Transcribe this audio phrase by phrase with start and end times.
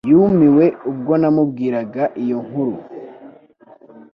[0.09, 2.75] Yumiwe ubwo namubwiraga iyo nkuru